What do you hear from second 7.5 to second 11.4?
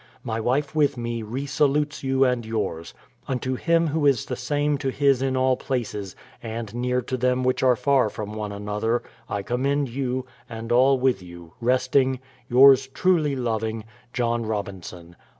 are far from one another, I commend you, and all with